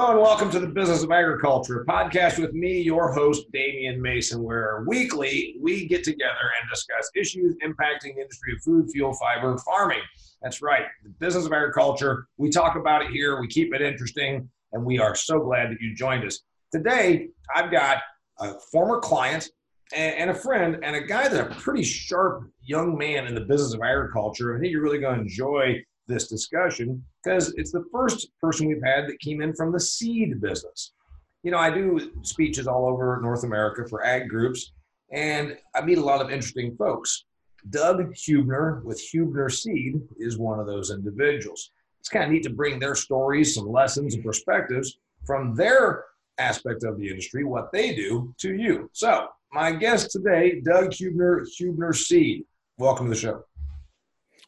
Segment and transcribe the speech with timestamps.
[0.00, 4.44] Hello and welcome to the Business of Agriculture, podcast with me, your host, Damian Mason,
[4.44, 9.58] where weekly we get together and discuss issues impacting the industry of food, fuel, fiber,
[9.58, 9.98] farming.
[10.40, 12.28] That's right, the business of agriculture.
[12.36, 15.80] We talk about it here, we keep it interesting, and we are so glad that
[15.80, 16.42] you joined us.
[16.70, 17.98] Today, I've got
[18.38, 19.50] a former client
[19.92, 23.74] and, a friend and a guy that's a pretty sharp young man in the business
[23.74, 24.56] of agriculture.
[24.56, 28.82] I think you're really going to enjoy this discussion because it's the first person we've
[28.82, 30.92] had that came in from the seed business.
[31.42, 34.72] You know, I do speeches all over North America for ag groups,
[35.12, 37.24] and I meet a lot of interesting folks.
[37.70, 41.70] Doug Hubner with Hubner Seed is one of those individuals.
[42.00, 46.04] It's kind of neat to bring their stories, some lessons, and perspectives from their
[46.38, 48.88] aspect of the industry, what they do, to you.
[48.92, 52.44] So, my guest today, Doug Hubner, Huebner Seed.
[52.78, 53.44] Welcome to the show.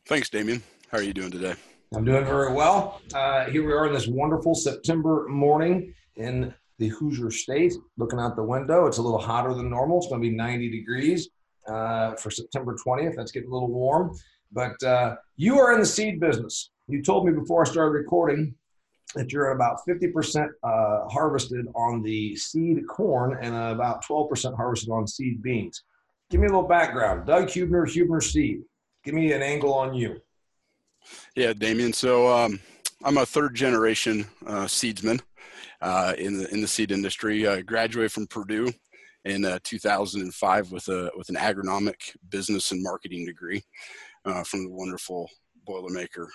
[0.07, 0.63] Thanks, Damian.
[0.91, 1.55] How are you doing today?
[1.95, 3.01] I'm doing very well.
[3.15, 7.75] Uh, here we are in this wonderful September morning in the Hoosier State.
[7.97, 9.99] Looking out the window, it's a little hotter than normal.
[9.99, 11.29] It's going to be 90 degrees
[11.69, 13.15] uh, for September 20th.
[13.15, 14.17] That's getting a little warm.
[14.51, 16.71] But uh, you are in the seed business.
[16.89, 18.53] You told me before I started recording
[19.15, 25.07] that you're about 50% uh, harvested on the seed corn and about 12% harvested on
[25.07, 25.85] seed beans.
[26.31, 27.29] Give me a little background.
[27.29, 28.63] Doug Hubner, Hubner Seed.
[29.05, 30.21] Give me an angle on you.
[31.37, 31.93] Yeah, Damian.
[31.93, 32.61] So um,
[33.05, 35.21] I'm a third generation uh, seedsman
[35.81, 37.47] uh, in the in the seed industry.
[37.47, 38.73] I graduated from Purdue
[39.25, 43.63] in uh, 2005 with a with an agronomic business and marketing degree
[44.25, 45.29] uh, from the wonderful
[45.69, 46.29] Boilermaker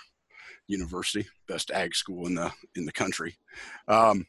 [0.68, 3.36] University, best ag school in the in the country.
[3.88, 4.26] Um,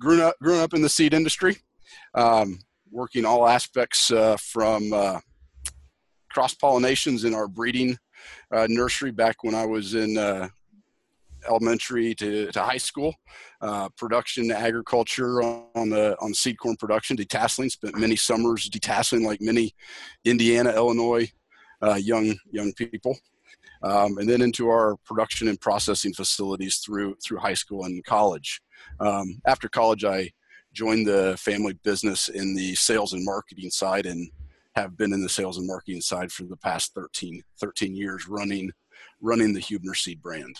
[0.00, 1.56] grew up grew up in the seed industry,
[2.14, 2.58] um,
[2.90, 5.20] working all aspects uh, from uh,
[6.30, 7.98] cross pollinations in our breeding
[8.52, 10.48] uh, nursery back when I was in uh,
[11.48, 13.14] elementary to, to high school.
[13.60, 17.70] Uh, production agriculture on the on seed corn production, detasseling.
[17.70, 19.74] Spent many summers detasseling, like many
[20.24, 21.30] Indiana, Illinois
[21.82, 23.16] uh, young young people.
[23.82, 28.60] Um, and then into our production and processing facilities through through high school and college.
[29.00, 30.30] Um, after college, I
[30.72, 34.28] joined the family business in the sales and marketing side and
[34.74, 38.70] have been in the sales and marketing side for the past 13, 13 years running
[39.20, 40.56] running the Hubner Seed brand.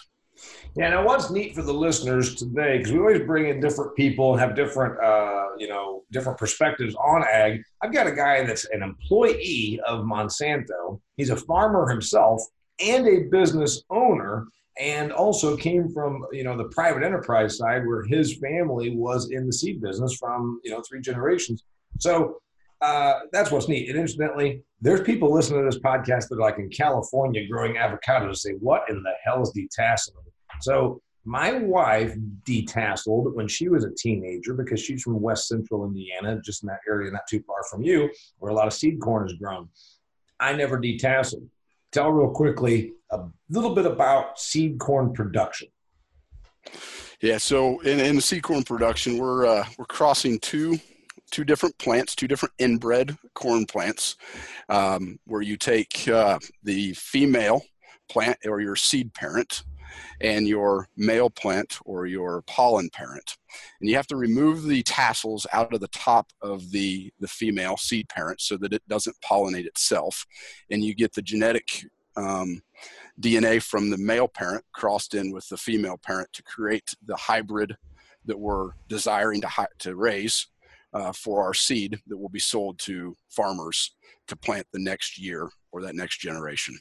[0.76, 4.32] Yeah, now what's neat for the listeners today, because we always bring in different people
[4.32, 7.62] and have different, uh, you know, different perspectives on ag.
[7.82, 11.00] I've got a guy that's an employee of Monsanto.
[11.16, 12.42] He's a farmer himself
[12.80, 14.48] and a business owner,
[14.78, 19.46] and also came from, you know, the private enterprise side where his family was in
[19.46, 21.62] the seed business from, you know, three generations.
[22.00, 22.38] So
[22.80, 23.88] uh, that's what's neat.
[23.88, 28.24] And incidentally, there's people listening to this podcast that are like in California growing avocados
[28.24, 30.24] and say, what in the hell is detasseling?
[30.60, 32.14] So my wife
[32.46, 36.80] detasseled when she was a teenager because she's from West Central Indiana, just in that
[36.88, 39.68] area not too far from you, where a lot of seed corn is grown.
[40.38, 41.48] I never detasseled.
[41.92, 45.68] Tell real quickly a little bit about seed corn production.
[47.20, 50.78] Yeah, so in, in the seed corn production, we're uh, we're crossing two
[51.34, 54.14] two different plants, two different inbred corn plants,
[54.68, 57.60] um, where you take uh, the female
[58.08, 59.64] plant or your seed parent
[60.20, 63.36] and your male plant or your pollen parent.
[63.80, 67.76] And you have to remove the tassels out of the top of the, the female
[67.76, 70.24] seed parent so that it doesn't pollinate itself.
[70.70, 71.84] And you get the genetic
[72.16, 72.62] um,
[73.20, 77.76] DNA from the male parent crossed in with the female parent to create the hybrid
[78.24, 80.46] that we're desiring to, to raise
[80.94, 83.94] uh, for our seed that will be sold to farmers
[84.28, 86.78] to plant the next year or that next generation.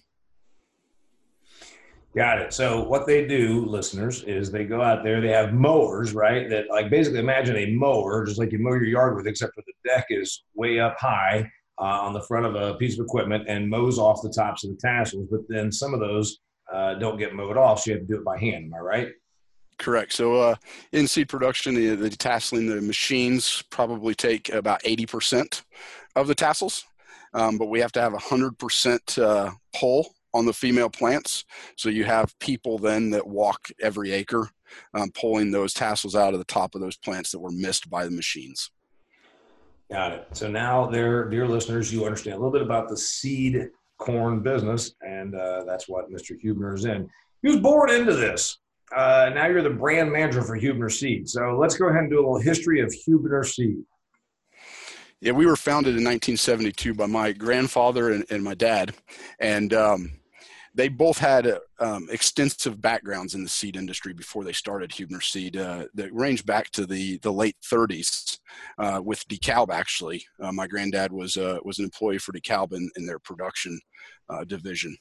[2.16, 2.54] Got it.
[2.54, 5.20] So what they do, listeners, is they go out there.
[5.20, 6.48] They have mowers, right?
[6.48, 9.64] That like basically imagine a mower, just like you mow your yard with, except for
[9.66, 13.46] the deck is way up high uh, on the front of a piece of equipment
[13.48, 15.28] and mows off the tops of the tassels.
[15.32, 16.38] But then some of those
[16.72, 18.66] uh, don't get mowed off, so you have to do it by hand.
[18.66, 19.08] Am I right?
[19.84, 20.14] Correct.
[20.14, 20.56] So uh,
[20.94, 25.62] in seed production, the, the tasseling, the machines probably take about 80%
[26.16, 26.86] of the tassels,
[27.34, 31.44] um, but we have to have 100% uh, pull on the female plants.
[31.76, 34.50] So you have people then that walk every acre
[34.94, 38.06] um, pulling those tassels out of the top of those plants that were missed by
[38.06, 38.72] the machines.
[39.92, 40.28] Got it.
[40.32, 44.96] So now, there, dear listeners, you understand a little bit about the seed corn business,
[45.06, 46.42] and uh, that's what Mr.
[46.42, 47.10] Hubner is in.
[47.42, 48.60] He was born into this.
[48.96, 51.30] Uh, now you're the brand manager for Hubner Seed.
[51.30, 53.84] So let's go ahead and do a little history of Hubner Seed.
[55.22, 58.94] Yeah, we were founded in 1972 by my grandfather and, and my dad,
[59.40, 60.12] and um,
[60.76, 65.56] they both had um, extensive backgrounds in the seed industry before they started Hubner Seed
[65.56, 68.40] uh, that ranged back to the, the late 30s
[68.80, 70.26] uh, with DeKalb, actually.
[70.42, 73.80] Uh, my granddad was, uh, was an employee for DeKalb in, in their production
[74.30, 74.96] uh, division.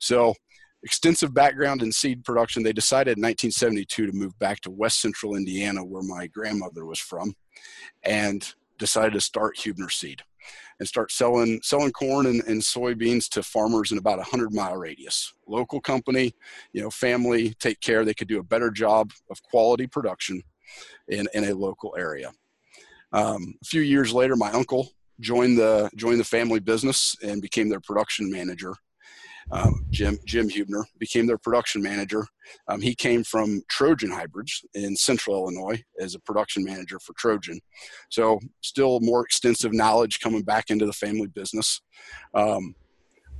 [0.00, 0.34] So,
[0.82, 2.62] extensive background in seed production.
[2.62, 6.98] They decided in 1972 to move back to West Central Indiana, where my grandmother was
[6.98, 7.34] from,
[8.04, 8.46] and
[8.78, 10.22] decided to start Hubner Seed
[10.78, 14.76] and start selling selling corn and, and soybeans to farmers in about a hundred mile
[14.76, 15.32] radius.
[15.46, 16.32] Local company,
[16.72, 18.04] you know, family take care.
[18.04, 20.42] They could do a better job of quality production
[21.08, 22.32] in, in a local area.
[23.12, 27.68] Um, a few years later, my uncle joined the joined the family business and became
[27.68, 28.74] their production manager
[29.50, 32.26] um, Jim Jim Hubner became their production manager.
[32.68, 37.60] Um, he came from Trojan Hybrids in Central Illinois as a production manager for Trojan,
[38.10, 41.80] so still more extensive knowledge coming back into the family business.
[42.34, 42.74] Um,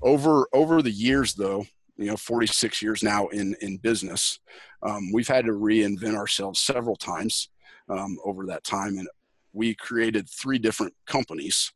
[0.03, 1.67] over over the years, though,
[1.97, 4.41] you know, 46 years now in in business,
[4.83, 7.51] um, we've had to reinvent ourselves several times
[7.89, 9.09] um, over that time, and
[9.53, 11.73] we created three different companies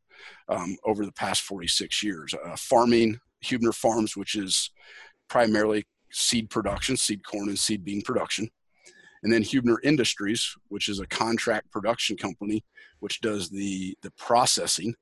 [0.49, 4.71] um, over the past 46 years: uh, farming, Hubner Farms, which is
[5.29, 8.49] primarily seed production, seed corn and seed bean production.
[9.23, 12.65] And then Hubner Industries, which is a contract production company,
[13.01, 14.95] which does the the processing,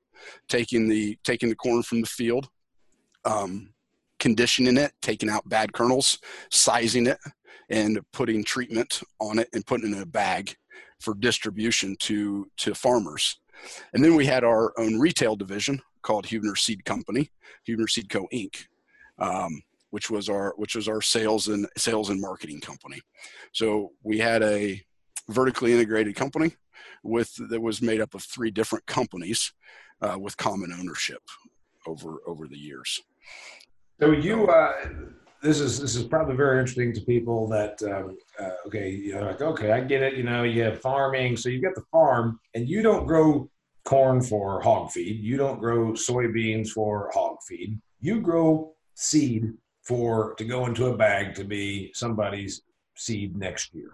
[0.47, 2.47] taking the taking the corn from the field,
[3.25, 3.73] um,
[4.19, 6.19] conditioning it, taking out bad kernels,
[6.51, 7.17] sizing it,
[7.69, 10.55] and putting treatment on it and putting it in a bag
[10.99, 13.39] for distribution to to farmers.
[13.93, 17.31] And then we had our own retail division, called Hubner Seed Company,
[17.67, 18.27] Hubner Seed Co.
[18.33, 18.65] Inc.,
[19.19, 19.61] um,
[19.91, 23.01] which was our which was our sales and sales and marketing company.
[23.51, 24.81] So we had a
[25.29, 26.55] vertically integrated company
[27.03, 29.53] with that was made up of three different companies
[30.01, 31.21] uh, with common ownership
[31.85, 33.01] over over the years.
[33.99, 34.47] So you.
[34.47, 34.73] Uh,
[35.41, 39.25] this is this is probably very interesting to people that um, uh, okay you know
[39.25, 42.39] like okay I get it you know you have farming so you've got the farm
[42.53, 43.49] and you don't grow
[43.83, 45.21] corn for hog feed.
[45.21, 47.79] You don't grow soybeans for hog feed.
[47.99, 52.61] You grow seed for to go into a bag to be somebody's
[52.95, 53.91] seed next year.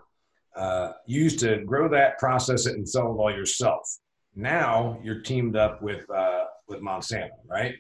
[0.56, 4.00] Uh, you used to grow that, process it, and sell it all yourself.
[4.36, 7.76] Now you're teamed up with uh, with Monsanto, right?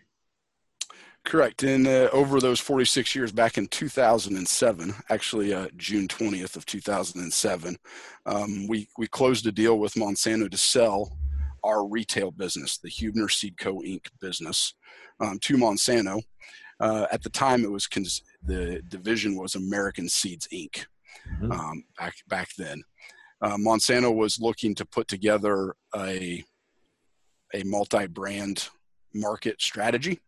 [1.27, 1.63] Correct.
[1.63, 7.77] And uh, over those 46 years, back in 2007, actually uh, June 20th of 2007,
[8.25, 11.17] um, we we closed a deal with Monsanto to sell
[11.67, 13.81] our retail business, the Hubner Seed Co.
[13.81, 14.07] Inc.
[14.21, 14.73] business,
[15.19, 16.21] um, to Monsanto.
[16.79, 20.85] Uh, at the time, it was cons- the division was American Seeds Inc.
[21.41, 21.51] Mm-hmm.
[21.51, 22.83] Um, back back then.
[23.41, 26.43] Uh, Monsanto was looking to put together a
[27.53, 28.69] a multi-brand
[29.13, 30.19] market strategy,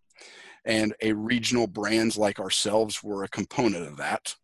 [0.66, 4.36] and a regional brands like ourselves were a component of that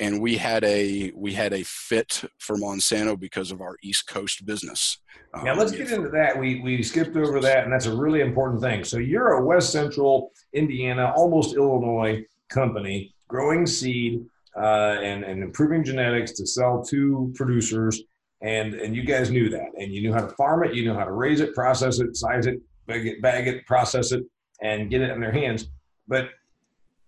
[0.00, 4.44] and we had a we had a fit for Monsanto because of our East Coast
[4.46, 4.98] business.
[5.44, 6.36] Yeah, um, let's get into that.
[6.36, 8.82] We we skipped over that, and that's a really important thing.
[8.82, 14.24] So you're a West Central Indiana, almost Illinois company, growing seed
[14.56, 18.02] uh, and and improving genetics to sell to producers,
[18.42, 20.94] and and you guys knew that, and you knew how to farm it, you knew
[20.94, 24.24] how to raise it, process it, size it, bag it, bag it, process it,
[24.62, 25.68] and get it in their hands.
[26.08, 26.30] But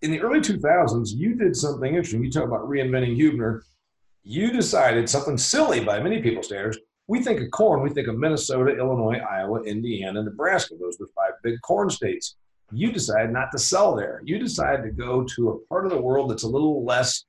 [0.03, 2.23] in the early 2000s, you did something interesting.
[2.23, 3.61] You talk about reinventing Hubner.
[4.23, 6.77] You decided something silly by many people's standards.
[7.07, 10.75] We think of corn, we think of Minnesota, Illinois, Iowa, Indiana, Nebraska.
[10.79, 12.35] Those are the five big corn states.
[12.71, 14.21] You decided not to sell there.
[14.25, 17.25] You decided to go to a part of the world that's a little less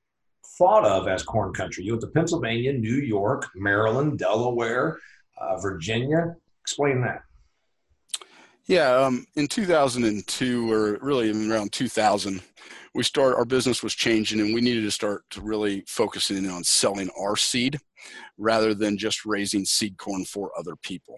[0.57, 1.83] thought of as corn country.
[1.83, 4.97] You went to Pennsylvania, New York, Maryland, Delaware,
[5.37, 6.35] uh, Virginia.
[6.61, 7.21] Explain that.
[8.67, 12.41] Yeah, um, in 2002 or really around 2000,
[12.95, 16.63] we start our business was changing and we needed to start to really focusing on
[16.63, 17.77] selling our seed
[18.39, 21.15] rather than just raising seed corn for other people.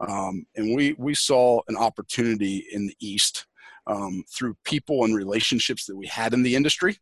[0.00, 3.46] Um, and we we saw an opportunity in the East
[3.86, 6.98] um, through people and relationships that we had in the industry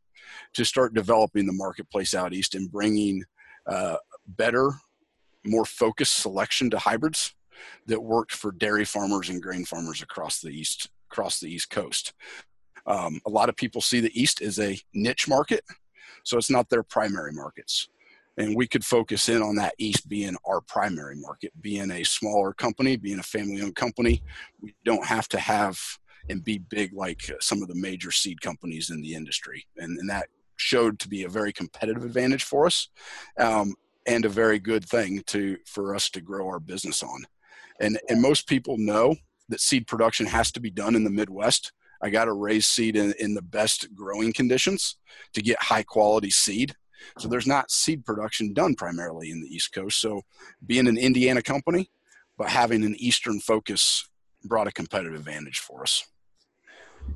[0.52, 3.24] to start developing the marketplace out east and bringing
[3.66, 4.72] uh, better,
[5.46, 7.34] more focused selection to hybrids
[7.86, 12.12] that worked for dairy farmers and grain farmers across the east across the east coast.
[12.86, 15.64] Um, a lot of people see the east as a niche market,
[16.22, 17.88] so it's not their primary markets.
[18.36, 22.52] And we could focus in on that east being our primary market, being a smaller
[22.52, 24.22] company, being a family-owned company.
[24.60, 25.78] We don't have to have
[26.28, 30.08] and be big like some of the major seed companies in the industry, and, and
[30.10, 32.88] that showed to be a very competitive advantage for us,
[33.38, 33.74] um,
[34.06, 37.24] and a very good thing to for us to grow our business on
[37.80, 39.16] and and most people know
[39.48, 41.72] that seed production has to be done in the Midwest.
[42.02, 44.96] I got to raise seed in, in the best growing conditions
[45.32, 46.74] to get high quality seed.
[47.18, 50.00] So there's not seed production done primarily in the East Coast.
[50.00, 50.22] So
[50.64, 51.90] being an Indiana company,
[52.36, 54.08] but having an Eastern focus
[54.44, 56.04] brought a competitive advantage for us.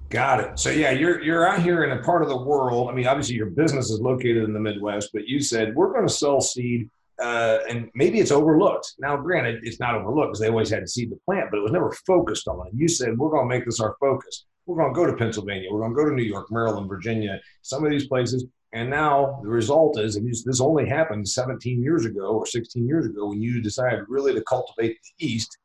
[0.08, 0.58] Got it.
[0.58, 2.88] So yeah, you're you're out here in a part of the world.
[2.90, 6.06] I mean, obviously your business is located in the Midwest, but you said we're going
[6.06, 6.88] to sell seed,
[7.20, 8.94] uh, and maybe it's overlooked.
[8.98, 11.62] Now, granted, it's not overlooked because they always had to seed the plant, but it
[11.62, 12.66] was never focused on.
[12.66, 12.72] it.
[12.74, 14.46] You said we're going to make this our focus.
[14.66, 15.68] We're going to go to Pennsylvania.
[15.70, 18.46] We're going to go to New York, Maryland, Virginia, some of these places.
[18.72, 23.06] And now the result is, and this only happened 17 years ago or 16 years
[23.06, 25.58] ago when you decided really to cultivate the East.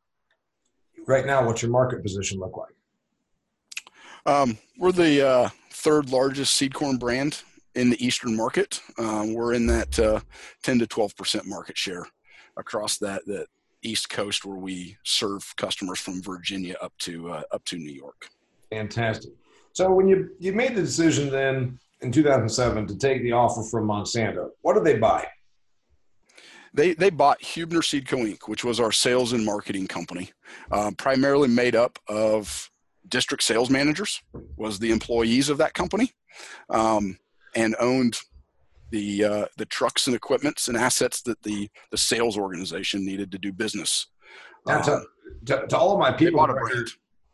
[1.05, 2.73] Right now, what's your market position look like?
[4.25, 7.43] Um, we're the uh, third largest seed corn brand
[7.77, 8.81] in the Eastern market.
[8.97, 10.19] Um, we're in that uh,
[10.63, 12.05] 10 to 12 percent market share
[12.57, 13.47] across that that
[13.83, 18.29] East Coast, where we serve customers from Virginia up to uh, up to New York.
[18.71, 19.31] Fantastic.
[19.73, 23.87] So when you you made the decision then in 2007 to take the offer from
[23.87, 25.27] Monsanto, what did they buy?
[26.73, 28.17] They, they bought Hubner Seed Co.
[28.17, 30.31] Inc., which was our sales and marketing company,
[30.69, 32.69] uh, primarily made up of
[33.07, 34.21] district sales managers
[34.57, 36.11] was the employees of that company
[36.69, 37.17] um,
[37.57, 38.19] and owned
[38.91, 43.37] the uh, the trucks and equipments and assets that the the sales organization needed to
[43.37, 44.07] do business.
[44.65, 45.05] Now, to, um,
[45.45, 46.45] to, to, all of my people,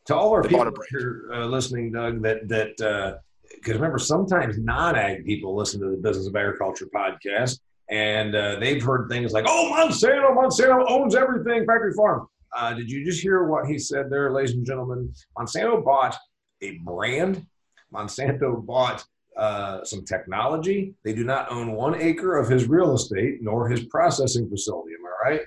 [0.05, 3.17] to all our people here uh, listening, Doug, that that
[3.55, 8.57] because uh, remember sometimes non-ag people listen to the Business of Agriculture podcast and uh,
[8.59, 13.21] they've heard things like, "Oh, Monsanto, Monsanto owns everything, factory farm." Uh, did you just
[13.21, 15.13] hear what he said there, ladies and gentlemen?
[15.37, 16.15] Monsanto bought
[16.61, 17.45] a brand.
[17.93, 19.03] Monsanto bought
[19.37, 20.93] uh, some technology.
[21.03, 24.93] They do not own one acre of his real estate nor his processing facility.
[24.93, 25.41] Am I right?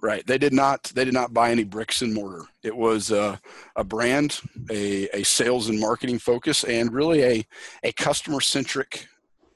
[0.00, 0.26] Right.
[0.26, 0.84] They did not.
[0.94, 2.44] They did not buy any bricks and mortar.
[2.64, 3.36] It was uh,
[3.76, 7.46] a brand, a, a sales and marketing focus, and really a
[7.84, 9.06] a customer centric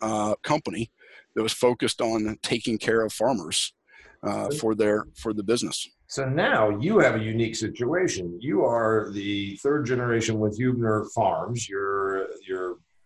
[0.00, 0.92] uh, company
[1.34, 3.72] that was focused on taking care of farmers
[4.22, 5.88] uh, for their for the business.
[6.08, 8.38] So now you have a unique situation.
[8.40, 11.68] You are the third generation with Hubner Farms.
[11.68, 12.45] Your your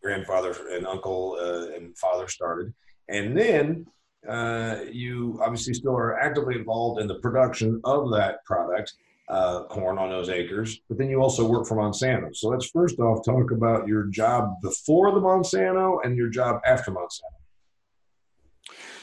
[0.02, 2.72] grandfather and uncle uh, and father started,
[3.08, 3.86] and then
[4.28, 8.92] uh, you obviously still are actively involved in the production of that product,
[9.28, 10.80] uh, corn on those acres.
[10.88, 12.34] But then you also work for Monsanto.
[12.34, 16.90] So let's first off talk about your job before the Monsanto and your job after
[16.90, 17.40] Monsanto.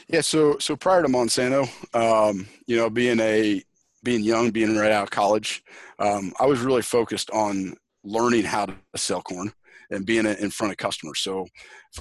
[0.08, 3.62] Yeah, so so prior to Monsanto, um, you know, being a
[4.04, 5.62] being young, being right out of college,
[5.98, 7.74] um, I was really focused on
[8.04, 9.52] learning how to sell corn
[9.90, 11.20] and being in front of customers.
[11.20, 11.46] So,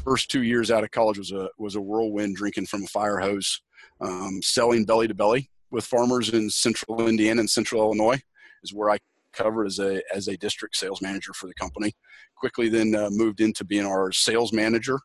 [0.03, 3.19] first two years out of college was a was a whirlwind, drinking from a fire
[3.19, 3.61] hose,
[4.01, 8.21] um, selling belly to belly with farmers in Central Indiana and Central Illinois
[8.63, 8.97] is where I
[9.33, 11.93] covered as a as a district sales manager for the company.
[12.35, 14.99] Quickly, then uh, moved into being our sales manager,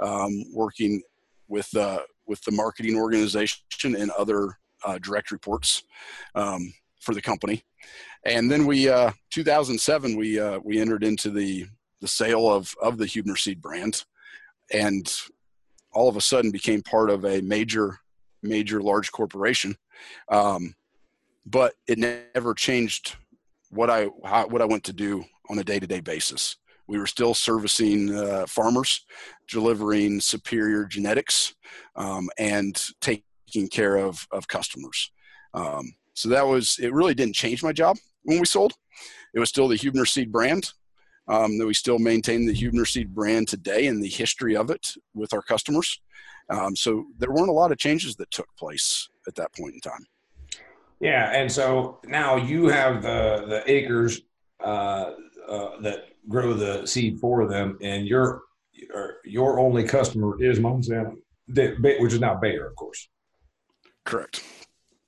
[0.00, 1.02] um, working
[1.48, 5.82] with uh, with the marketing organization and other uh, direct reports
[6.34, 7.62] um, for the company.
[8.24, 11.66] And then we, uh, 2007, we uh, we entered into the
[12.00, 14.04] the sale of of the Hubner Seed brand,
[14.72, 15.12] and
[15.92, 17.98] all of a sudden became part of a major
[18.42, 19.76] major large corporation.
[20.30, 20.74] Um,
[21.44, 23.16] but it never changed
[23.70, 26.56] what I how, what I went to do on a day to day basis.
[26.88, 29.04] We were still servicing uh, farmers,
[29.48, 31.54] delivering superior genetics,
[31.96, 35.10] um, and taking taking care of of customers.
[35.54, 36.92] Um, so that was it.
[36.92, 38.74] Really didn't change my job when we sold.
[39.34, 40.72] It was still the Hubner Seed brand.
[41.28, 44.94] Um, that we still maintain the Hubner Seed brand today and the history of it
[45.12, 46.00] with our customers.
[46.50, 49.80] Um, so there weren't a lot of changes that took place at that point in
[49.80, 50.06] time.
[51.00, 54.20] Yeah, and so now you have the the acres
[54.64, 55.12] uh,
[55.48, 58.42] uh, that grow the seed for them, and your
[59.24, 61.16] your only customer is Monsanto,
[61.48, 63.08] which is now Bayer, of course.
[64.04, 64.42] Correct.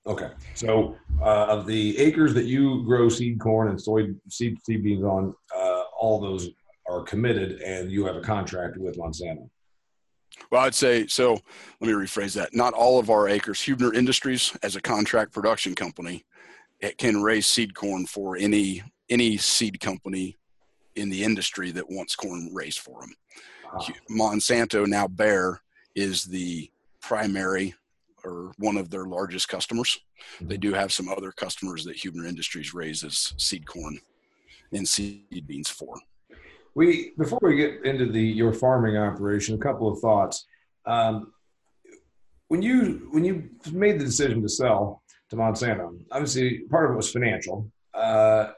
[0.07, 0.31] Okay.
[0.55, 5.05] So uh, of the acres that you grow seed corn and soy seed seed beans
[5.05, 6.51] on, uh, all those
[6.89, 9.49] are committed, and you have a contract with Monsanto.
[10.51, 11.33] Well, I'd say so.
[11.81, 12.55] Let me rephrase that.
[12.55, 13.59] Not all of our acres.
[13.61, 16.25] Hubner Industries, as a contract production company,
[16.81, 20.37] it can raise seed corn for any any seed company
[20.97, 23.15] in the industry that wants corn raised for them.
[23.75, 23.93] Uh-huh.
[24.11, 25.61] Monsanto now Bayer
[25.95, 27.75] is the primary
[28.25, 29.99] or one of their largest customers.
[30.37, 30.49] Mm-hmm.
[30.49, 33.99] They do have some other customers that Hubner Industries raises seed corn
[34.73, 35.95] and seed beans for.
[36.75, 40.47] We before we get into the your farming operation, a couple of thoughts.
[40.87, 41.33] Um,
[42.49, 46.97] when you when you made the decision to sell to Monsanto, obviously part of it
[46.97, 47.71] was financial.
[47.95, 48.51] Uh,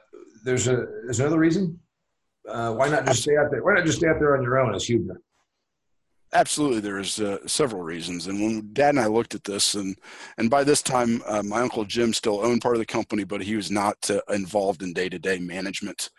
[0.43, 1.79] there's a there's another reason.
[2.47, 3.63] Uh, why not just stay out there?
[3.63, 5.17] Why not just stay out there on your own as Hubner?
[6.33, 8.27] Absolutely, there's uh, several reasons.
[8.27, 9.97] And when Dad and I looked at this, and
[10.37, 13.41] and by this time, uh, my uncle Jim still owned part of the company, but
[13.41, 16.09] he was not uh, involved in day-to-day management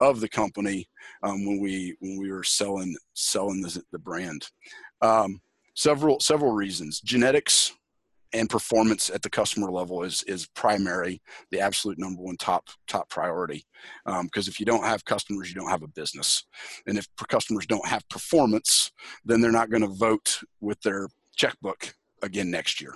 [0.00, 0.86] of the company
[1.22, 4.46] um, when we when we were selling selling the, the brand.
[5.00, 5.40] Um,
[5.74, 7.00] several several reasons.
[7.00, 7.72] Genetics
[8.32, 11.20] and performance at the customer level is is primary,
[11.50, 13.64] the absolute number one top top priority.
[14.04, 16.44] Because um, if you don't have customers, you don't have a business,
[16.86, 18.92] and if customers don't have performance,
[19.24, 22.94] then they're not going to vote with their checkbook again next year.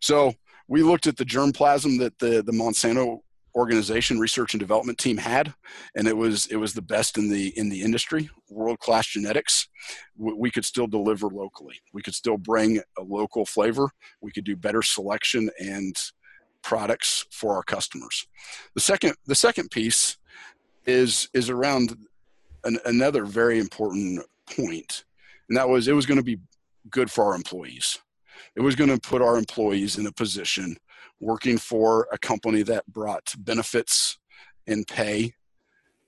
[0.00, 0.34] So
[0.68, 3.20] we looked at the germplasm that the the Monsanto
[3.56, 5.54] organization research and development team had
[5.94, 9.68] and it was it was the best in the in the industry world class genetics.
[10.16, 11.80] We could still deliver locally.
[11.92, 13.90] We could still bring a local flavor.
[14.20, 15.96] We could do better selection and
[16.62, 18.26] products for our customers.
[18.74, 20.18] The second the second piece
[20.84, 21.96] is is around
[22.64, 24.22] an, another very important
[24.54, 25.04] point
[25.48, 26.38] and that was it was going to be
[26.90, 27.98] good for our employees.
[28.54, 30.76] It was going to put our employees in a position
[31.20, 34.18] working for a company that brought benefits
[34.66, 35.32] and pay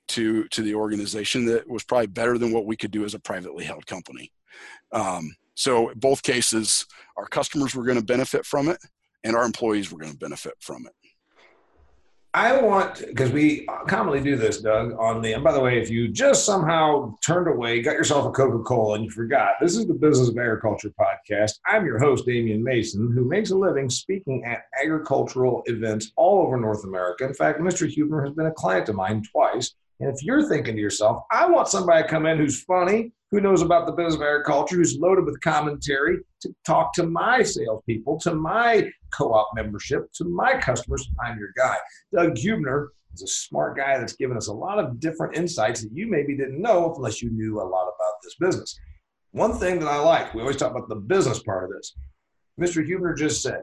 [0.08, 3.20] to to the organization that was probably better than what we could do as a
[3.20, 4.32] privately held company.
[4.92, 6.86] Um, so both cases,
[7.16, 8.78] our customers were going to benefit from it,
[9.24, 10.92] and our employees were going to benefit from it.
[12.38, 14.94] I want because we commonly do this, Doug.
[14.96, 18.30] On the and by the way, if you just somehow turned away, got yourself a
[18.30, 21.54] Coca Cola, and you forgot, this is the Business of Agriculture podcast.
[21.66, 26.56] I'm your host, Damian Mason, who makes a living speaking at agricultural events all over
[26.56, 27.26] North America.
[27.26, 27.92] In fact, Mr.
[27.92, 29.74] Hubner has been a client of mine twice.
[29.98, 33.40] And if you're thinking to yourself, I want somebody to come in who's funny, who
[33.40, 38.20] knows about the business of agriculture, who's loaded with commentary to talk to my salespeople,
[38.20, 41.08] to my co-op membership, to my customers.
[41.24, 41.76] I'm your guy.
[42.12, 45.90] Doug Hubner is a smart guy that's given us a lot of different insights that
[45.92, 48.78] you maybe didn't know unless you knew a lot about this business.
[49.32, 51.94] One thing that I like, we always talk about the business part of this.
[52.60, 52.86] Mr.
[52.86, 53.62] Hubner just said,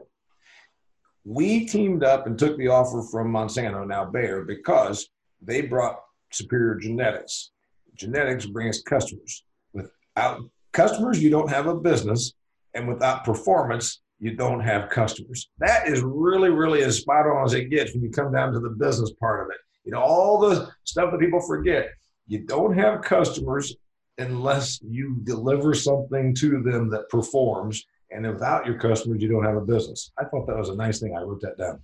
[1.24, 5.08] we teamed up and took the offer from Monsanto, now Bayer, because
[5.42, 6.00] they brought
[6.32, 7.50] superior genetics.
[7.96, 9.44] Genetics brings customers.
[9.72, 10.40] Without
[10.72, 12.32] customers, you don't have a business.
[12.74, 15.50] And without performance, you don't have customers.
[15.58, 18.60] That is really, really as spot on as it gets when you come down to
[18.60, 19.58] the business part of it.
[19.84, 21.90] You know, all the stuff that people forget.
[22.26, 23.76] You don't have customers
[24.18, 27.84] unless you deliver something to them that performs.
[28.10, 30.12] And without your customers, you don't have a business.
[30.18, 31.16] I thought that was a nice thing.
[31.16, 31.82] I wrote that down.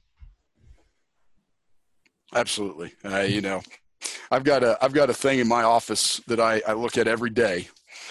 [2.34, 2.92] Absolutely.
[3.04, 3.60] Uh, you know,
[4.30, 7.06] I've got a I've got a thing in my office that I, I look at
[7.06, 7.68] every day,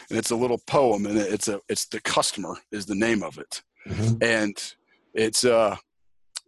[0.09, 3.39] and it's a little poem, and it's a it's the customer is the name of
[3.39, 4.21] it, mm-hmm.
[4.21, 4.75] and
[5.13, 5.75] it's uh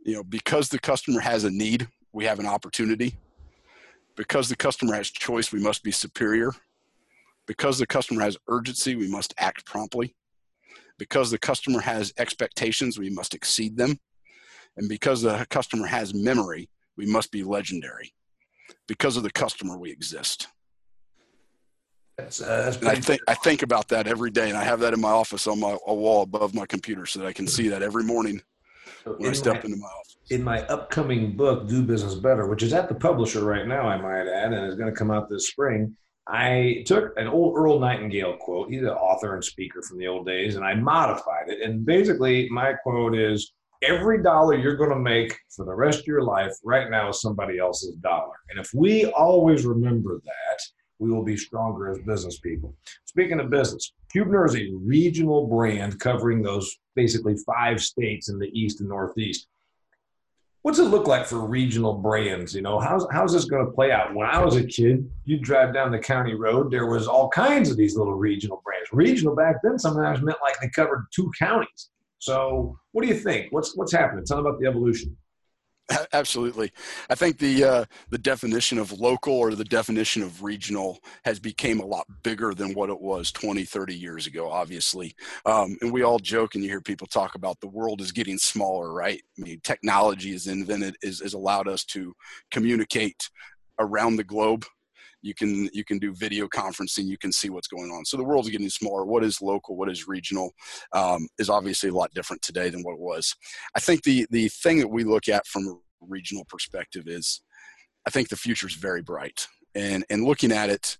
[0.06, 3.16] you know because the customer has a need, we have an opportunity.
[4.16, 6.52] Because the customer has choice, we must be superior.
[7.48, 10.16] Because the customer has urgency, we must act promptly.
[11.00, 14.00] Because the customer has expectations, we must exceed them.
[14.78, 18.14] And because the customer has memory, we must be legendary
[18.88, 20.48] because of the customer we exist.
[22.18, 24.94] That's, uh, that's I think I think about that every day, and I have that
[24.94, 27.68] in my office on my a wall above my computer, so that I can see
[27.70, 28.42] that every morning
[29.04, 30.18] so when I step my, into my office.
[30.30, 33.98] In my upcoming book, "Do Business Better," which is at the publisher right now, I
[34.00, 35.96] might add, and is going to come out this spring.
[36.28, 38.70] I took an old Earl Nightingale quote.
[38.70, 41.62] He's an author and speaker from the old days, and I modified it.
[41.62, 46.08] And basically, my quote is every dollar you're going to make for the rest of
[46.08, 48.36] your life right now is somebody else's dollar.
[48.50, 50.60] And if we always remember that,
[51.00, 52.76] we will be stronger as business people.
[53.06, 58.50] Speaking of business, Hubner is a regional brand covering those basically five states in the
[58.58, 59.48] East and Northeast.
[60.62, 62.56] What's it look like for regional brands?
[62.56, 64.16] You know, how's, how's this going to play out?
[64.16, 67.70] When I was a kid, you'd drive down the county road, there was all kinds
[67.70, 68.88] of these little regional brands.
[68.94, 71.90] Regional back then sometimes meant like they covered two counties.
[72.20, 73.52] So, what do you think?
[73.52, 74.24] What's what's happening?
[74.24, 75.18] Tell me about the evolution.
[76.14, 76.72] Absolutely,
[77.10, 81.82] I think the uh, the definition of local or the definition of regional has became
[81.82, 84.50] a lot bigger than what it was 20, 30 years ago.
[84.50, 85.14] Obviously,
[85.46, 88.38] um, and we all joke, and you hear people talk about the world is getting
[88.38, 89.22] smaller, right?
[89.38, 92.14] I mean, technology is invented is, is allowed us to
[92.50, 93.30] communicate
[93.80, 94.66] around the globe
[95.24, 98.06] you can you can do video conferencing you can see what's going on.
[98.06, 99.06] So the world's getting smaller.
[99.06, 99.76] What is local?
[99.76, 100.52] What is regional?
[100.92, 103.36] Um, is obviously a lot different today than what it was.
[103.76, 107.42] I think the the thing that we look at from a regional perspective is
[108.06, 109.48] i think the future is very bright.
[109.74, 110.98] And and looking at it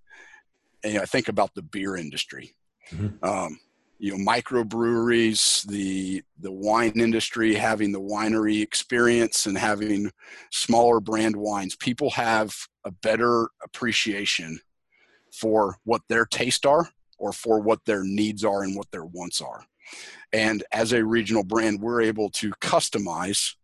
[0.82, 2.54] and i think about the beer industry.
[2.90, 3.24] Mm-hmm.
[3.24, 3.58] um,
[3.98, 10.10] you know microbreweries the the wine industry having the winery experience and having
[10.50, 12.54] smaller brand wines people have
[12.84, 14.58] a better appreciation
[15.34, 19.40] for what their tastes are or for what their needs are and what their wants
[19.40, 19.64] are.
[20.32, 23.54] And as a regional brand, we're able to customize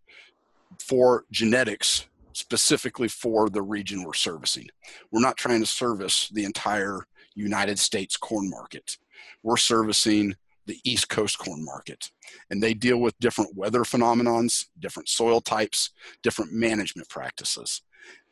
[0.79, 4.69] for genetics specifically for the region we're servicing.
[5.11, 8.97] We're not trying to service the entire United States corn market.
[9.43, 10.35] We're servicing
[10.67, 12.11] the East Coast corn market.
[12.51, 15.91] And they deal with different weather phenomenons, different soil types,
[16.23, 17.83] different management practices.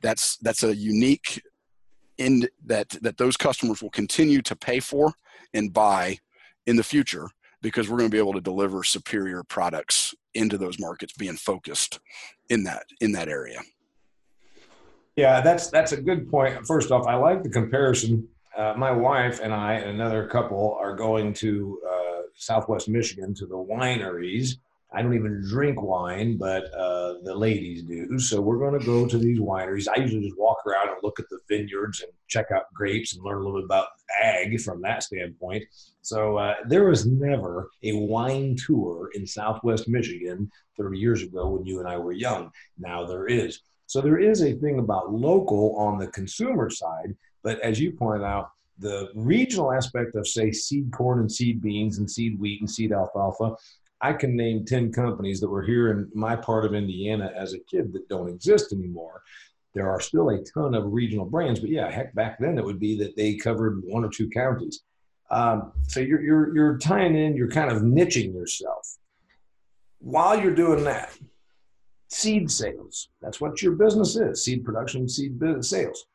[0.02, 1.42] That's that's a unique
[2.18, 5.14] in that that those customers will continue to pay for
[5.54, 6.18] and buy
[6.66, 7.28] in the future
[7.62, 11.98] because we're going to be able to deliver superior products into those markets being focused
[12.50, 13.60] in that in that area
[15.16, 19.40] yeah that's that's a good point first off i like the comparison uh, my wife
[19.42, 24.56] and i and another couple are going to uh, southwest michigan to the wineries
[24.90, 28.18] I don't even drink wine, but uh, the ladies do.
[28.18, 29.86] So we're going to go to these wineries.
[29.86, 33.22] I usually just walk around and look at the vineyards and check out grapes and
[33.22, 33.88] learn a little bit about
[34.22, 35.64] ag from that standpoint.
[36.00, 41.66] So uh, there was never a wine tour in Southwest Michigan 30 years ago when
[41.66, 42.50] you and I were young.
[42.78, 43.60] Now there is.
[43.86, 47.14] So there is a thing about local on the consumer side,
[47.48, 51.96] but as you pointed out, the regional aspect of say seed corn and seed beans
[51.96, 53.54] and seed wheat and seed alfalfa
[54.02, 57.58] I can name 10 companies that were here in my part of Indiana as a
[57.58, 59.22] kid that don't exist anymore.
[59.74, 62.78] There are still a ton of regional brands, but yeah, heck, back then it would
[62.78, 64.82] be that they covered one or two counties.
[65.30, 68.98] Um, so you're, you're, you're tying in, you're kind of niching yourself.
[70.00, 71.10] While you're doing that,
[72.08, 76.06] seed sales, that's what your business is seed production, seed sales.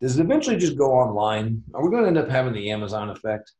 [0.00, 1.62] Does it eventually just go online?
[1.72, 3.52] Are we going to end up having the Amazon effect?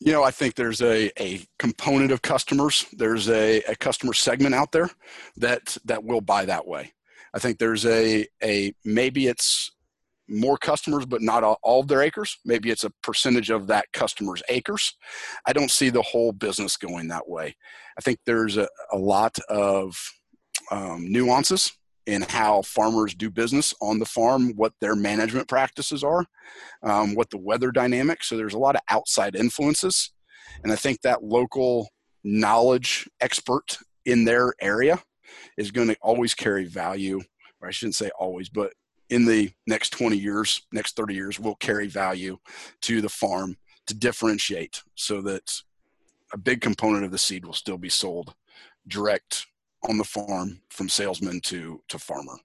[0.00, 2.86] You know, I think there's a, a component of customers.
[2.92, 4.90] There's a, a customer segment out there
[5.38, 6.92] that that will buy that way.
[7.32, 9.70] I think there's a a maybe it's
[10.28, 12.36] more customers, but not all, of their acres.
[12.44, 14.94] Maybe it's a percentage of that customer's acres.
[15.46, 17.54] I don't see the whole business going that way.
[17.96, 19.96] I think there's a, a lot of
[20.70, 21.72] um, nuances
[22.06, 26.24] in how farmers do business on the farm, what their management practices are,
[26.82, 28.28] um, what the weather dynamics.
[28.28, 30.12] So there's a lot of outside influences,
[30.62, 31.88] and I think that local
[32.24, 35.00] knowledge expert in their area
[35.56, 37.20] is going to always carry value.
[37.60, 38.72] Or I shouldn't say always, but
[39.08, 42.38] in the next 20 years, next 30 years, will carry value
[42.82, 45.62] to the farm to differentiate so that
[46.32, 48.34] a big component of the seed will still be sold
[48.88, 49.46] direct
[49.88, 52.36] on the farm from salesman to to farmer.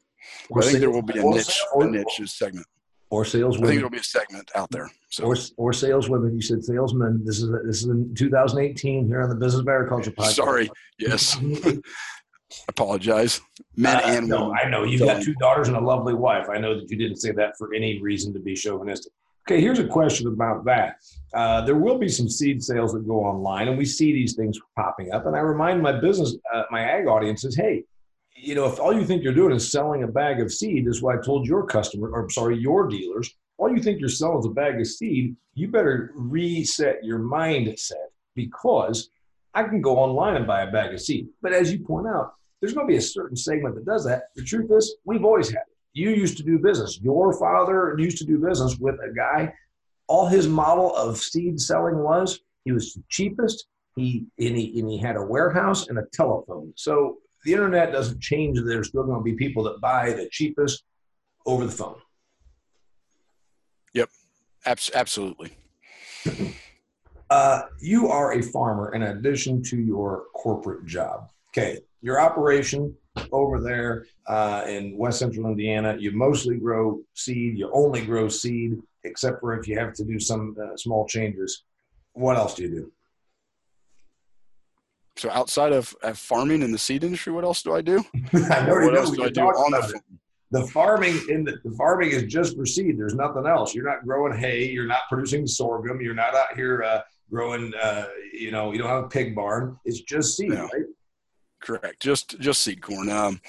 [0.55, 2.67] I think there will be a niche, or, a niche segment.
[3.09, 3.65] Or saleswomen.
[3.65, 4.89] I think there'll be a segment out there.
[5.09, 5.25] So.
[5.25, 6.33] Or, or saleswomen.
[6.35, 7.21] You said salesmen.
[7.25, 10.33] This is this is in 2018 here on the Business of Agriculture podcast.
[10.33, 10.69] Sorry.
[10.99, 11.37] Yes.
[11.41, 11.79] I
[12.69, 13.41] apologize.
[13.75, 14.57] Men uh, and no, women.
[14.63, 16.47] I know you've got two daughters and a lovely wife.
[16.49, 19.11] I know that you didn't say that for any reason to be chauvinistic.
[19.47, 20.97] Okay, here's a question about that.
[21.33, 24.59] Uh, there will be some seed sales that go online, and we see these things
[24.75, 25.25] popping up.
[25.25, 27.83] And I remind my business, uh, my ag audiences, hey,
[28.35, 31.01] you know, if all you think you're doing is selling a bag of seed, is
[31.01, 34.45] what I told your customer, or sorry, your dealers, all you think you're selling is
[34.45, 39.09] a bag of seed, you better reset your mindset because
[39.53, 41.27] I can go online and buy a bag of seed.
[41.41, 44.29] But as you point out, there's going to be a certain segment that does that.
[44.35, 46.99] The truth is, we've always had it you used to do business.
[47.01, 49.53] Your father used to do business with a guy.
[50.07, 53.67] All his model of seed selling was he was the cheapest.
[53.95, 56.73] He and he and he had a warehouse and a telephone.
[56.75, 58.59] So the internet doesn't change.
[58.61, 60.83] There's still going to be people that buy the cheapest
[61.45, 61.97] over the phone.
[63.93, 64.09] Yep,
[64.65, 65.57] Abs- absolutely.
[67.29, 71.29] Uh, you are a farmer in addition to your corporate job.
[71.49, 72.95] Okay, your operation
[73.31, 77.57] over there uh, in West Central Indiana, you mostly grow seed.
[77.57, 81.63] You only grow seed, except for if you have to do some uh, small changes.
[82.13, 82.91] What else do you do?
[85.17, 88.03] So outside of, of farming in the seed industry, what else do I do?
[88.33, 90.03] I what else do I do on the farm?
[90.51, 92.99] The farming in the, the, farming is just for seed.
[92.99, 93.73] There's nothing else.
[93.73, 94.67] You're not growing hay.
[94.69, 96.01] You're not producing sorghum.
[96.01, 97.73] You're not out here uh, growing.
[97.81, 99.79] Uh, you know, you don't have a pig barn.
[99.85, 100.69] It's just seed, right?
[101.61, 102.01] Correct.
[102.01, 103.09] Just just seed corn.
[103.09, 103.39] Um,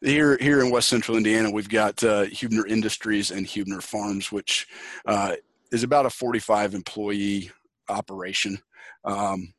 [0.00, 4.66] here here in West Central Indiana, we've got uh, Hubner Industries and Hubner Farms, which
[5.06, 5.36] uh,
[5.70, 7.50] is about a 45 employee
[7.90, 8.58] operation,
[9.04, 9.52] um,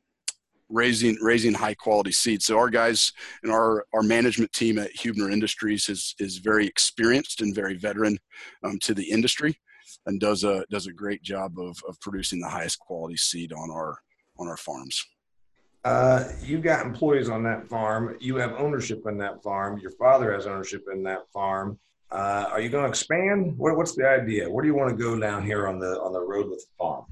[0.68, 2.46] raising raising high quality seeds.
[2.46, 3.12] So our guys
[3.44, 8.18] and our our management team at Hubner Industries is is very experienced and very veteran
[8.64, 9.56] um, to the industry,
[10.06, 13.70] and does a does a great job of of producing the highest quality seed on
[13.70, 13.98] our
[14.36, 15.00] on our farms
[15.84, 18.16] uh, you got employees on that farm.
[18.20, 19.78] You have ownership in that farm.
[19.78, 21.78] Your father has ownership in that farm.
[22.10, 23.56] Uh, are you going to expand?
[23.56, 24.50] What, what's the idea?
[24.50, 26.66] Where do you want to go down here on the on the road with the
[26.76, 27.04] farm?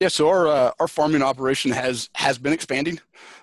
[0.00, 3.00] Yeah, so our uh, our farming operation has has been expanding,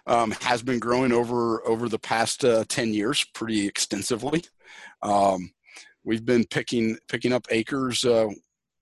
[0.07, 4.43] um, has been growing over over the past uh, ten years pretty extensively.
[5.01, 5.51] Um,
[6.03, 8.29] we've been picking picking up acres uh,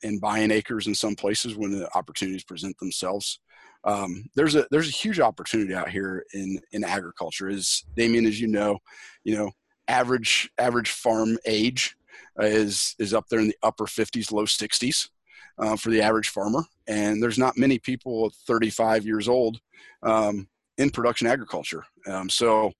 [0.03, 3.39] and buying acres in some places when the opportunities present themselves.
[3.83, 7.49] Um, there's a there's a huge opportunity out here in in agriculture.
[7.49, 8.79] As Damian, as you know,
[9.23, 9.51] you know
[9.87, 11.95] average average farm age
[12.39, 15.09] is is up there in the upper 50s, low 60s
[15.57, 19.59] uh, for the average farmer, and there's not many people 35 years old
[20.03, 21.83] um, in production agriculture.
[22.07, 22.71] Um, so,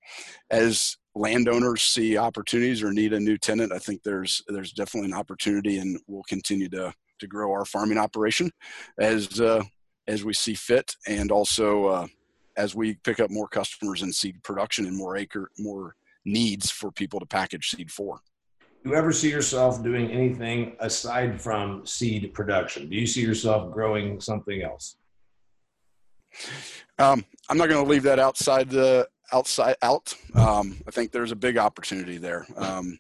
[0.50, 5.18] as landowners see opportunities or need a new tenant, I think there's there's definitely an
[5.18, 8.52] opportunity, and we'll continue to to grow our farming operation
[9.00, 9.64] as uh,
[10.08, 12.08] as we see fit, and also uh,
[12.58, 16.92] as we pick up more customers in seed production and more acre more needs for
[16.92, 18.22] people to package seed for.
[18.84, 22.90] Do you ever see yourself doing anything aside from seed production?
[22.90, 24.98] Do you see yourself growing something else?
[26.98, 30.14] Um, I'm not going to leave that outside the outside out.
[30.36, 32.46] Um, I think there's a big opportunity there.
[32.58, 33.00] Um,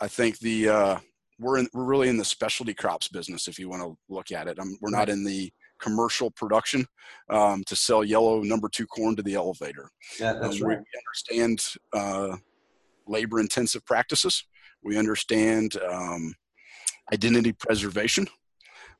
[0.00, 0.98] I think the uh,
[1.38, 4.46] we're in, we're really in the specialty crops business if you want to look at
[4.46, 4.58] it.
[4.80, 5.52] we're not in the
[5.82, 6.86] commercial production
[7.28, 9.90] um, to sell yellow number two corn to the elevator.
[10.18, 10.78] Yeah, that's um, right.
[10.78, 12.36] We understand uh,
[13.06, 14.44] labor intensive practices.
[14.82, 16.34] We understand um,
[17.12, 18.26] identity preservation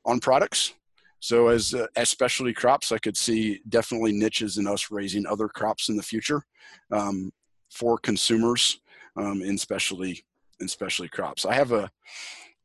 [0.05, 0.73] on products.
[1.19, 5.47] So as uh, as specialty crops, I could see definitely niches in us raising other
[5.47, 6.43] crops in the future
[6.91, 7.31] um,
[7.71, 8.81] for consumers
[9.15, 10.23] um, in specialty
[10.59, 11.45] in specialty crops.
[11.45, 11.89] I have a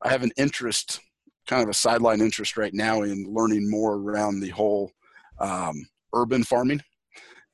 [0.02, 1.00] I have an interest
[1.48, 4.92] kind of a sideline interest right now in learning more around the whole
[5.40, 5.74] um,
[6.14, 6.82] urban farming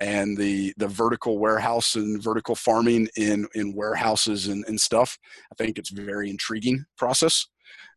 [0.01, 5.17] and the the vertical warehouse and vertical farming in in warehouses and, and stuff.
[5.51, 7.47] I think it's very intriguing process.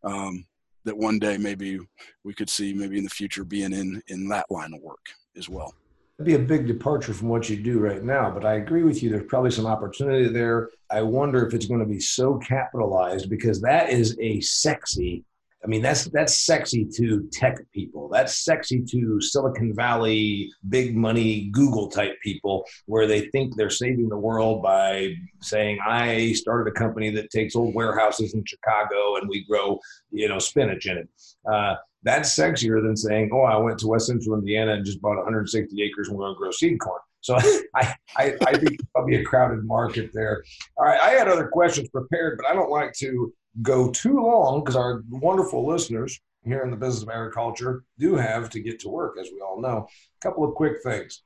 [0.03, 0.45] Um,
[0.85, 1.79] that one day maybe
[2.23, 5.05] we could see maybe in the future being in in that line of work
[5.35, 5.73] as well.
[6.17, 9.03] It'd be a big departure from what you do right now, but I agree with
[9.03, 9.09] you.
[9.09, 10.69] There's probably some opportunity there.
[10.89, 15.25] I wonder if it's going to be so capitalized because that is a sexy
[15.63, 18.09] I mean, that's that's sexy to tech people.
[18.09, 24.07] That's sexy to Silicon Valley, big money Google type people, where they think they're saving
[24.07, 29.27] the world by saying, "I started a company that takes old warehouses in Chicago and
[29.27, 29.79] we grow,
[30.11, 31.09] you know, spinach in it."
[31.51, 35.17] Uh, that's sexier than saying, "Oh, I went to West Central Indiana and just bought
[35.17, 37.35] 160 acres and we're going to grow seed corn." So
[37.75, 40.43] I, I, I think probably a crowded market there.
[40.77, 44.59] All right, I had other questions prepared, but I don't like to go too long
[44.59, 48.89] because our wonderful listeners here in the business of agriculture do have to get to
[48.89, 49.87] work, as we all know.
[49.87, 51.23] A couple of quick things.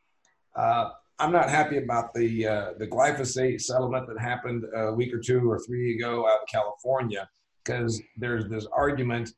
[0.55, 0.89] Uh,
[1.19, 5.49] I'm not happy about the uh, the glyphosate settlement that happened a week or two
[5.49, 7.29] or three ago out in California
[7.63, 9.31] because there's this argument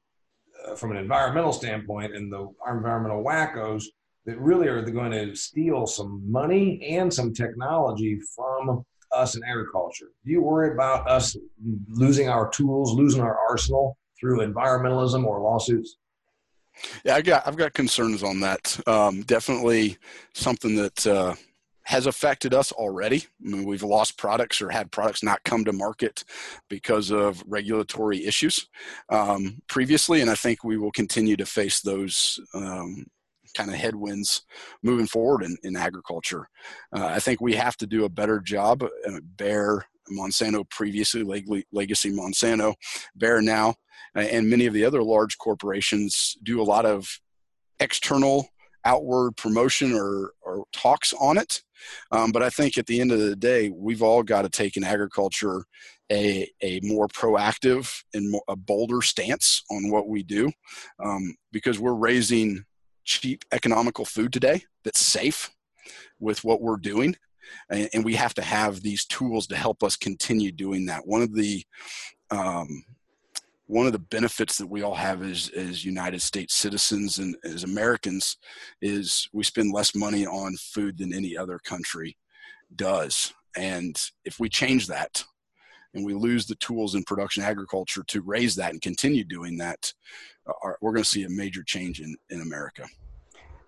[0.65, 3.83] uh, from an environmental standpoint and the environmental wackos
[4.25, 10.07] that really are going to steal some money and some technology from us in agriculture?
[10.25, 11.35] Do you worry about us
[11.89, 15.97] losing our tools, losing our arsenal through environmentalism or lawsuits?
[17.03, 18.79] Yeah, I got I've got concerns on that.
[18.87, 19.97] Um, definitely
[20.33, 21.35] something that uh,
[21.83, 23.25] has affected us already.
[23.45, 26.23] I mean, we've lost products or had products not come to market
[26.69, 28.67] because of regulatory issues
[29.09, 33.05] um, previously, and I think we will continue to face those um,
[33.53, 34.43] kind of headwinds
[34.81, 36.47] moving forward in, in agriculture.
[36.95, 38.83] Uh, I think we have to do a better job.
[38.83, 41.23] Uh, Bayer, Monsanto previously,
[41.71, 42.73] Legacy Monsanto,
[43.17, 43.75] Bayer now,
[44.15, 47.07] and many of the other large corporations do a lot of
[47.79, 48.49] external
[48.85, 51.61] outward promotion or, or talks on it.
[52.11, 54.77] Um, but I think at the end of the day, we've all got to take
[54.77, 55.65] in agriculture
[56.11, 60.51] a, a more proactive and more, a bolder stance on what we do
[61.03, 62.63] um, because we're raising
[63.03, 65.51] cheap, economical food today that's safe
[66.19, 67.15] with what we're doing.
[67.69, 71.05] And, and we have to have these tools to help us continue doing that.
[71.05, 71.63] One of the
[72.31, 72.83] um,
[73.67, 77.63] one of the benefits that we all have as, as United States citizens and as
[77.63, 78.37] Americans
[78.81, 82.17] is we spend less money on food than any other country
[82.75, 83.33] does.
[83.55, 85.23] And if we change that
[85.93, 89.93] and we lose the tools in production agriculture to raise that and continue doing that,
[90.61, 92.85] are, we're going to see a major change in, in America.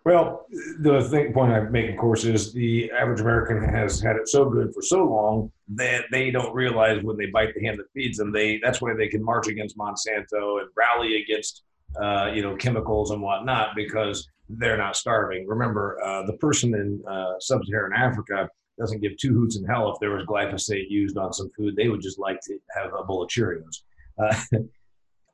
[0.05, 0.45] Well,
[0.81, 4.47] the thing, point I make, of course, is the average American has had it so
[4.47, 8.19] good for so long that they don't realize when they bite the hand that feeds
[8.19, 8.31] them.
[8.31, 11.63] They that's why they can march against Monsanto and rally against
[11.99, 15.47] uh, you know chemicals and whatnot because they're not starving.
[15.47, 19.99] Remember, uh, the person in uh, sub-Saharan Africa doesn't give two hoots in hell if
[19.99, 21.75] there was glyphosate used on some food.
[21.75, 23.81] They would just like to have a bowl of Cheerios.
[24.17, 24.35] Uh,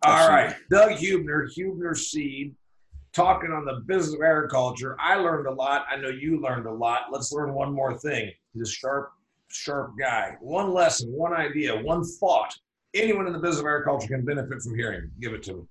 [0.04, 2.56] all right, Doug Hubner, Hubner Seed,
[3.14, 4.96] talking on the business of agriculture.
[5.00, 5.86] I learned a lot.
[5.90, 7.04] I know you learned a lot.
[7.12, 8.32] Let's learn one more thing.
[8.54, 9.12] He's a sharp,
[9.50, 10.38] sharp guy.
[10.40, 12.54] One lesson, one idea, one thought.
[12.94, 15.10] Anyone in the business of agriculture can benefit from hearing.
[15.22, 15.64] Give it to me.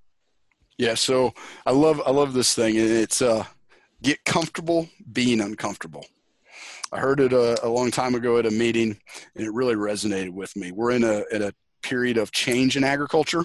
[0.79, 1.35] Yeah, so
[1.67, 3.45] I love I love this thing, and it's uh,
[4.03, 6.07] get comfortable being uncomfortable.
[6.93, 8.99] I heard it a, a, long time ago at a meeting,
[9.37, 10.73] and it really resonated with me.
[10.73, 13.45] We're in a, at a period of change in agriculture.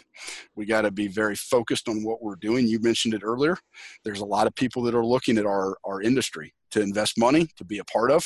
[0.55, 2.67] We got to be very focused on what we're doing.
[2.67, 3.57] You mentioned it earlier.
[4.03, 7.47] There's a lot of people that are looking at our, our industry to invest money,
[7.57, 8.25] to be a part of,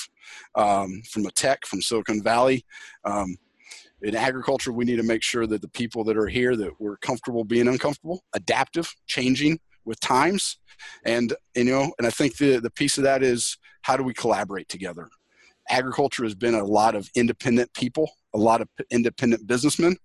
[0.55, 2.65] um, from a tech, from Silicon Valley.
[3.03, 3.37] Um,
[4.01, 6.97] in agriculture, we need to make sure that the people that are here that we're
[6.97, 10.57] comfortable being uncomfortable, adaptive, changing with times,
[11.05, 14.13] and you know, and I think the the piece of that is how do we
[14.13, 15.09] collaborate together.
[15.69, 19.97] Agriculture has been a lot of independent people, a lot of independent businessmen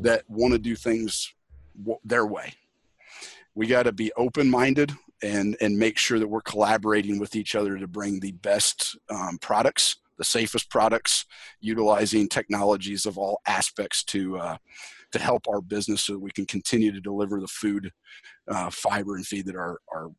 [0.00, 1.32] that want to do things
[2.04, 2.52] their way.
[3.54, 7.54] We got to be open minded and and make sure that we're collaborating with each
[7.54, 11.26] other to bring the best um, products the safest products,
[11.60, 14.56] utilizing technologies of all aspects to uh,
[15.16, 17.90] to help our business so we can continue to deliver the food,
[18.48, 20.10] uh, fiber, and feed that our our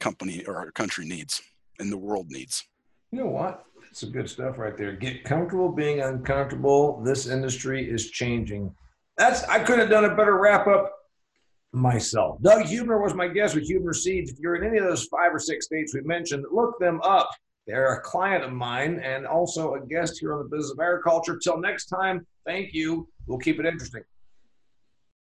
[0.00, 1.42] company or our country needs
[1.80, 2.68] and the world needs.
[3.10, 3.64] You know what?
[3.92, 4.92] Some good stuff right there.
[4.92, 7.02] Get comfortable being uncomfortable.
[7.02, 8.74] This industry is changing.
[9.16, 10.92] That's I could have done a better wrap up
[11.72, 12.40] myself.
[12.42, 14.30] Doug Hubner was my guest with Hubner Seeds.
[14.30, 17.28] If you're in any of those five or six states we mentioned, look them up.
[17.66, 21.38] They're a client of mine and also a guest here on the Business of Agriculture.
[21.42, 23.08] Till next time, thank you.
[23.26, 24.02] We'll keep it interesting.